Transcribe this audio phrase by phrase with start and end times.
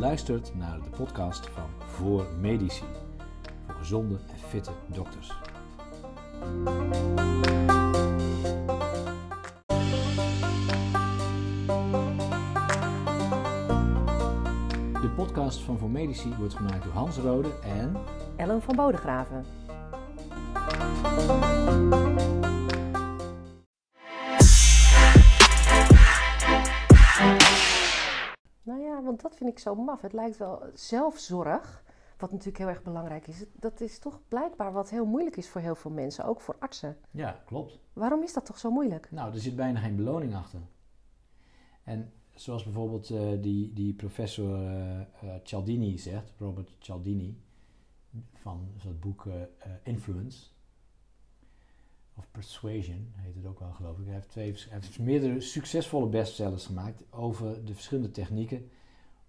[0.00, 2.84] luistert naar de podcast van Voor Medici.
[3.66, 5.28] Voor gezonde en fitte dokters.
[15.00, 17.96] De podcast van Voor Medici wordt gemaakt door Hans Rode en...
[18.36, 19.44] Ellen van Bodegraven.
[29.20, 30.00] Want dat vind ik zo maf.
[30.00, 31.84] Het lijkt wel zelfzorg,
[32.18, 33.44] wat natuurlijk heel erg belangrijk is.
[33.52, 36.96] Dat is toch blijkbaar wat heel moeilijk is voor heel veel mensen, ook voor artsen.
[37.10, 37.78] Ja, klopt.
[37.92, 39.10] Waarom is dat toch zo moeilijk?
[39.10, 40.60] Nou, er zit bijna geen beloning achter.
[41.84, 45.00] En zoals bijvoorbeeld eh, die, die professor eh,
[45.42, 47.40] Cialdini zegt, Robert Cialdini,
[48.34, 49.26] van dat boek
[49.82, 50.46] Influence,
[52.14, 54.04] of Persuasion heet het ook wel geloof ik.
[54.04, 58.70] Hij heeft, twee, hij heeft meerdere succesvolle bestsellers gemaakt over de verschillende technieken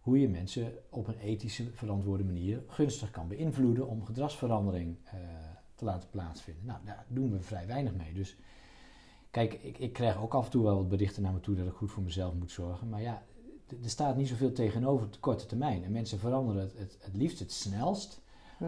[0.01, 5.13] hoe je mensen op een ethische, verantwoorde manier gunstig kan beïnvloeden om gedragsverandering eh,
[5.75, 6.65] te laten plaatsvinden.
[6.65, 8.13] Nou, daar doen we vrij weinig mee.
[8.13, 8.37] Dus
[9.31, 11.67] kijk, ik, ik krijg ook af en toe wel wat berichten naar me toe dat
[11.67, 12.89] ik goed voor mezelf moet zorgen.
[12.89, 13.23] Maar ja,
[13.83, 15.83] er staat niet zoveel tegenover op de korte termijn.
[15.83, 18.21] En mensen veranderen het, het, het liefst het snelst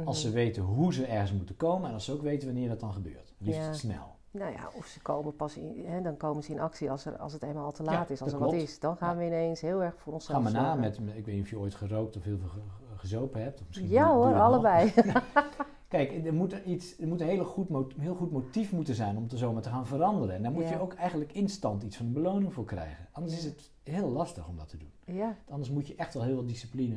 [0.06, 0.36] als ze Mhm.
[0.36, 3.34] weten hoe ze ergens moeten komen en als ze ook weten wanneer dat dan gebeurt.
[3.38, 3.74] Het liefst Ja.
[3.74, 4.13] snel.
[4.34, 7.18] Nou ja, of ze komen pas in, hè, dan komen ze in actie als, er,
[7.18, 8.80] als het eenmaal al te Ja, laat is, als er wat is.
[8.80, 9.18] Dan gaan Ja.
[9.18, 11.60] we ineens heel erg voor onszelf Ga maar na met, ik weet niet of je
[11.60, 12.60] ooit gerookt of heel veel ge-
[12.96, 13.62] gezopen hebt.
[13.62, 14.94] Of misschien Ja hoor, allebei.
[15.88, 17.68] Kijk, er moet, er iets, er moet een hele goed,
[17.98, 20.36] heel goed motief moeten zijn om te zomaar te gaan veranderen.
[20.36, 20.70] En daar moet Ja.
[20.70, 23.08] je ook eigenlijk instant iets van een beloning voor krijgen.
[23.12, 24.92] Anders is het heel lastig om dat te doen.
[25.16, 26.96] ja, Anders moet je echt wel heel veel discipline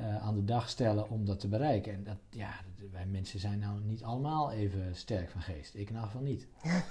[0.00, 1.92] eh, aan de dag stellen om dat te bereiken.
[1.92, 2.50] En dat, ja,
[2.92, 5.74] wij mensen zijn nou niet allemaal even sterk van geest.
[5.74, 6.48] Ik in ieder geval niet.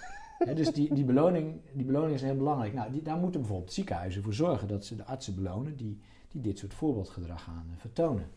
[0.56, 2.74] Dus die, die, beloning, die beloning is heel belangrijk.
[2.74, 6.42] Nou, die, daar moeten bijvoorbeeld ziekenhuizen voor zorgen dat ze de artsen belonen die, die
[6.42, 8.28] dit soort voorbeeldgedrag gaan eh, vertonen.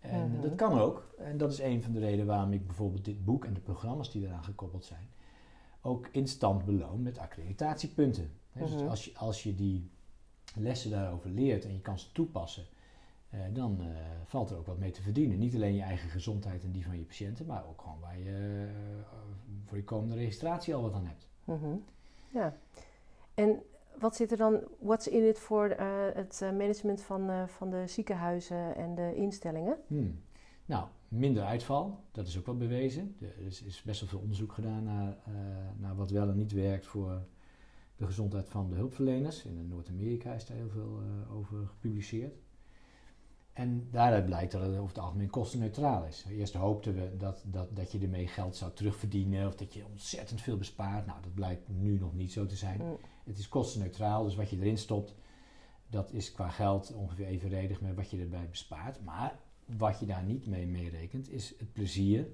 [0.00, 0.40] En Mhm.
[0.40, 1.14] dat kan ook.
[1.18, 4.10] En dat is een van de redenen waarom ik bijvoorbeeld dit boek en de programma's
[4.12, 5.08] die eraan gekoppeld zijn,
[5.80, 8.30] ook instant beloon met accreditatiepunten.
[8.52, 8.88] Dus Mhm.
[8.88, 9.90] als je, als je die
[10.54, 12.64] lessen daarover leert en je kan ze toepassen,
[13.52, 13.86] dan eh,
[14.24, 15.38] valt er ook wat mee te verdienen.
[15.38, 18.66] Niet alleen je eigen gezondheid en die van je patiënten, maar ook gewoon waar je
[18.68, 19.16] eh,
[19.64, 21.28] voor je komende registratie al wat aan hebt.
[21.44, 21.76] Mhm.
[22.30, 22.56] ja.
[23.34, 23.62] En
[23.98, 27.70] wat zit er dan, what's in it voor eh, het eh, management van, eh, van
[27.70, 29.76] de ziekenhuizen en de instellingen?
[29.86, 30.20] Hmm.
[30.66, 33.16] Nou, minder uitval, dat is ook wel bewezen.
[33.20, 35.32] Er is, is best wel veel onderzoek gedaan naar, eh,
[35.76, 37.22] naar wat wel en niet werkt voor
[37.96, 39.44] de gezondheid van de hulpverleners.
[39.44, 42.38] In Noord-Amerika is daar heel veel eh, over gepubliceerd.
[43.54, 46.24] En daaruit blijkt dat het over het algemeen kostenneutraal is.
[46.28, 50.40] Eerst hoopten we dat, dat, dat je ermee geld zou terugverdienen of dat je ontzettend
[50.40, 51.06] veel bespaart.
[51.06, 52.80] Nou, dat blijkt nu nog niet zo te zijn.
[52.80, 52.98] Mm.
[53.24, 55.14] Het is kostenneutraal, dus wat je erin stopt,
[55.86, 59.04] dat is qua geld ongeveer evenredig met wat je erbij bespaart.
[59.04, 59.38] Maar
[59.76, 62.28] wat je daar niet mee meerekent, is het plezier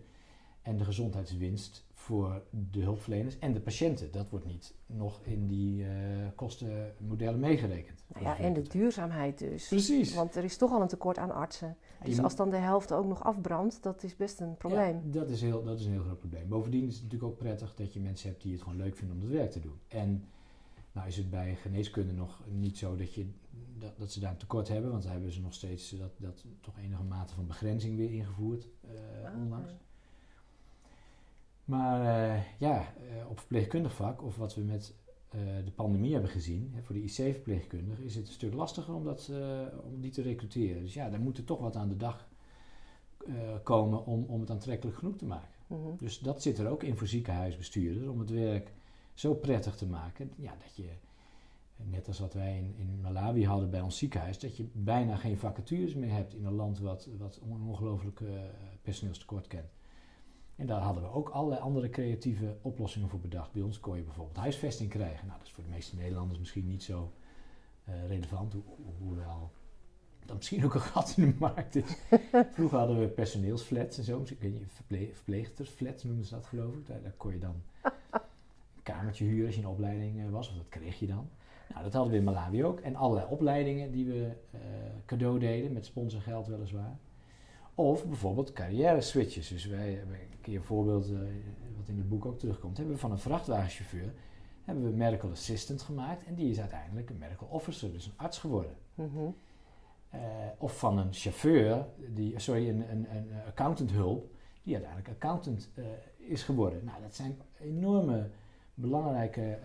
[0.62, 4.10] en de gezondheidswinst voor de hulpverleners en de patiënten.
[4.12, 5.90] Dat wordt niet nog in die eh,
[6.34, 8.04] kostenmodellen meegerekend.
[8.08, 9.68] Nou ja, en de duurzaamheid dus.
[9.68, 10.14] Precies.
[10.14, 11.76] Want er is toch al een tekort aan artsen.
[12.04, 15.00] Dus als dan de helft ook nog afbrandt, dat is best een probleem.
[15.04, 16.48] Ja, dat, is heel, dat is een heel groot probleem.
[16.48, 19.16] Bovendien is het natuurlijk ook prettig dat je mensen hebt die het gewoon leuk vinden
[19.16, 19.78] om het werk te doen.
[19.88, 20.24] En
[20.92, 23.26] nou is het bij geneeskunde nog niet zo dat, je,
[23.78, 26.44] dat, dat ze daar een tekort hebben, want daar hebben ze nog steeds dat, dat
[26.60, 28.90] toch enige mate van begrenzing weer ingevoerd eh,
[29.24, 29.72] Ah, onlangs.
[31.70, 34.94] Maar eh, ja, eh, op verpleegkundig vlak, of wat we met
[35.28, 39.04] eh, de pandemie hebben gezien, hè, voor de IC-verpleegkundigen, is het een stuk lastiger om,
[39.04, 39.30] dat,
[39.84, 40.82] om die te recruteren.
[40.82, 42.28] Dus ja, daar moet er toch wat aan de dag
[43.62, 45.48] komen om, om het aantrekkelijk genoeg te maken.
[45.66, 45.96] Mhm.
[45.98, 48.72] Dus dat zit er ook in voor ziekenhuisbestuurders, om het werk
[49.14, 50.30] zo prettig te maken.
[50.36, 50.88] Ja, dat je,
[51.76, 55.38] net als wat wij in, in Malawi hadden bij ons ziekenhuis, dat je bijna geen
[55.38, 58.20] vacatures meer hebt in een land wat, wat een ongelooflijk
[58.82, 59.70] personeelstekort kent.
[60.60, 63.52] En daar hadden we ook allerlei andere creatieve oplossingen voor bedacht.
[63.52, 65.26] Bij ons kon je bijvoorbeeld huisvesting krijgen.
[65.26, 67.12] Nou, dat is voor de meeste Nederlanders misschien niet zo
[67.84, 69.50] eh, relevant, ho- ho- hoewel
[70.26, 71.96] dat misschien ook een gat in de markt is.
[72.54, 74.20] Vroeger hadden we personeelsflats en zo.
[74.24, 76.86] Ik weet niet, verple verpleegstersflats noemden ze dat geloof ik.
[76.86, 77.54] Daar, daar kon je dan
[78.12, 80.48] een kamertje huren als je in opleiding eh, was.
[80.48, 81.28] Of dat kreeg je dan.
[81.68, 82.80] Nou, dat hadden we in Malawi ook.
[82.80, 84.58] En allerlei opleidingen die we eh,
[85.06, 86.96] cadeau deden, met sponsorgeld weliswaar.
[87.80, 89.48] Of bijvoorbeeld carrière switches.
[89.48, 91.18] Dus wij hebben een keer een voorbeeld, eh,
[91.76, 92.76] wat in het boek ook terugkomt.
[92.76, 94.12] Hebben we van een vrachtwagenchauffeur
[94.64, 96.24] hebben we medical assistant gemaakt.
[96.24, 98.72] En die is uiteindelijk een medical officer, dus een arts geworden.
[98.94, 99.30] Mhm.
[100.10, 100.20] Eh,
[100.58, 104.30] of van een chauffeur, die, sorry, een, een, een accountant hulp,
[104.62, 105.84] die uiteindelijk accountant eh,
[106.16, 106.84] is geworden.
[106.84, 108.30] Nou, dat zijn enorme
[108.74, 109.58] belangrijke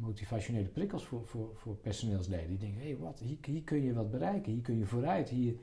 [0.00, 2.48] motivationele prikkels voor, voor, voor personeelsleden.
[2.48, 5.28] Die denken, hé, hey, wat, hier, hier kun je wat bereiken, hier kun je vooruit,
[5.28, 5.54] hier,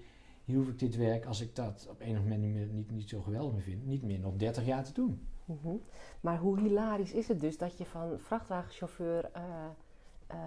[0.45, 3.09] hier hoef ik dit werk, als ik dat op enig moment niet, meer, niet, niet
[3.09, 5.27] zo geweldig meer vind, niet meer nog 30 jaar te doen.
[5.45, 5.75] Mhm.
[6.21, 9.43] Maar hoe hilarisch is het dus dat je van vrachtwagenchauffeur, eh,
[10.27, 10.37] eh,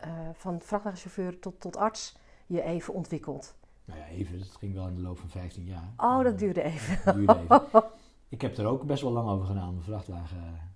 [0.00, 2.16] eh, van vrachtwagenchauffeur tot, tot arts
[2.46, 3.54] je even ontwikkelt?
[3.84, 5.92] Nou ja, even, dat ging wel in de loop van 15 jaar.
[5.96, 7.04] Oh, dat duurde even.
[7.04, 7.62] Dat duurde even.
[8.28, 10.74] Ik heb er ook best wel lang over gedaan om vrachtwagen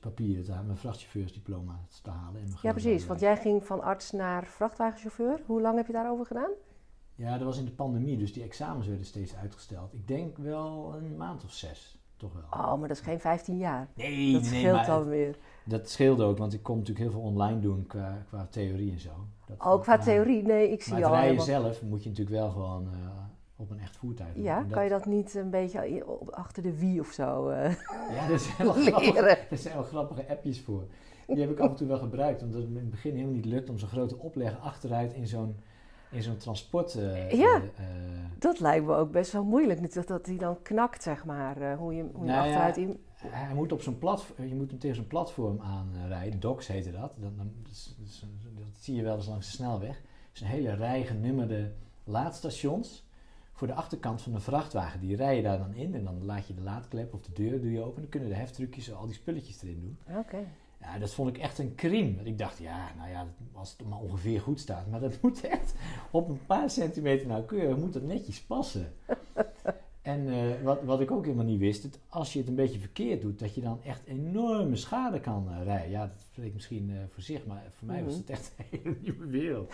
[0.00, 2.40] papieren te halen, mijn vrachtchauffeursdiploma te halen.
[2.40, 3.06] En mijn Ja, precies.
[3.06, 5.40] Want jij ging van arts naar vrachtwagenchauffeur.
[5.46, 6.50] Hoe lang heb je daarover gedaan?
[7.20, 9.92] Ja, dat was in de pandemie, dus die examens werden steeds uitgesteld.
[9.94, 12.42] Ik denk wel een maand of zes, toch wel.
[12.64, 13.88] Oh, maar dat is geen 15 jaar.
[13.94, 15.36] nee, Dat nee, scheelt maar dan weer.
[15.64, 19.00] dat scheelde ook, want ik kon natuurlijk heel veel online doen qua, qua theorie en
[19.00, 19.10] zo.
[19.46, 20.42] Dat, Ook qua maar- theorie.
[20.42, 21.62] Nee, ik zie Maar al het rijden helemaal.
[21.72, 22.98] zelf moet je natuurlijk wel gewoon eh,
[23.56, 24.32] op een echt voertuig.
[24.34, 27.70] Ja, kan je dat niet een beetje achter de wie of zo eh,
[28.16, 30.84] Ja, er zijn, wel grappige, er zijn wel grappige appjes voor.
[31.26, 33.44] Die heb ik af en toe wel gebruikt, omdat het in het begin helemaal niet
[33.44, 35.56] lukt om zo'n grote opleg achteruit in zo'n,
[36.10, 36.94] in zo'n transport...
[36.94, 37.62] eh, Ja.
[37.76, 37.84] eh,
[38.38, 39.80] Dat lijkt me ook best wel moeilijk.
[39.80, 41.60] Niet dat, dat hij dan knakt, zeg maar.
[41.60, 43.00] eh, hoe je, hoe je Nou ja, achteruit in...
[43.16, 47.16] hij moet op zo'n platform, je moet hem tegen zo'n platform aanrijden, docks heette dat.
[47.20, 47.94] Dan, dan, dat,
[48.56, 49.96] dat zie je wel eens langs de snelweg.
[49.96, 51.72] Het is een hele rij genummerde
[52.04, 53.08] laadstations
[53.52, 55.00] voor de achterkant van een vrachtwagen.
[55.00, 57.60] Die rij je daar dan in en dan laat je de laadklep of de deur
[57.60, 58.00] doe je open.
[58.00, 60.16] Dan kunnen de heftrucjes al die spulletjes erin doen.
[60.18, 60.38] Oké.
[60.80, 62.14] Ja, dat vond ik echt een crime.
[62.14, 64.86] Want Ik dacht, ja, nou ja, als het maar ongeveer goed staat.
[64.90, 65.74] Maar dat moet echt
[66.10, 68.92] op een paar centimeter nauwkeurig, moet dat netjes passen.
[70.02, 72.78] En eh, wat, wat ik ook helemaal niet wist, het, als je het een beetje
[72.78, 75.90] verkeerd doet, dat je dan echt enorme schade kan eh, rijden.
[75.90, 78.20] Ja, dat spreekt misschien eh, voor zich, maar voor mij was Mhm.
[78.22, 79.72] het echt een hele nieuwe wereld.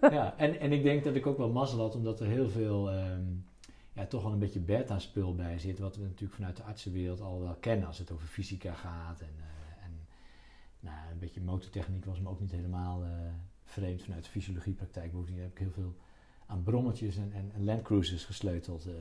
[0.00, 2.90] ja, en, en ik denk dat ik ook wel mazzel had, omdat er heel veel,
[2.90, 3.22] ehm,
[3.92, 5.78] ja, toch wel een beetje beta-spul bij zit.
[5.78, 9.20] Wat we natuurlijk vanuit de artsenwereld al wel kennen als het over fysica gaat.
[9.20, 9.61] En, en
[10.82, 13.10] nou, een beetje motortechniek was me ook niet helemaal eh,
[13.64, 15.12] vreemd vanuit de fysiologiepraktijk.
[15.12, 15.94] Bovendien heb ik heel veel
[16.46, 18.86] aan brommetjes en, en, en landcruisers gesleuteld.
[18.86, 18.92] eh.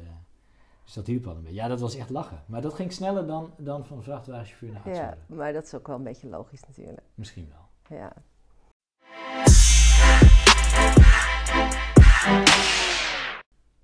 [0.83, 1.55] dus dat hielp wel een beetje.
[1.55, 2.43] Ja, dat was echt lachen.
[2.45, 5.87] Maar dat ging sneller dan, dan van vrachtwagenchauffeur naar arts Ja, maar dat is ook
[5.87, 7.01] wel een beetje logisch natuurlijk.
[7.15, 7.97] Misschien wel.
[7.99, 8.13] Ja.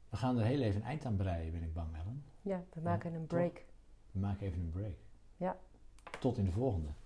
[0.09, 2.23] We gaan er heel even een eind aan breien, ben ik bang, Ellen.
[2.41, 3.65] ja, we maken een break.
[4.11, 4.95] We maken even een break.
[5.38, 5.57] Ja.
[6.19, 6.88] Tot in de volgende.